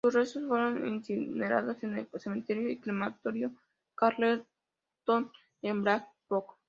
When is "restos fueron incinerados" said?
0.15-1.83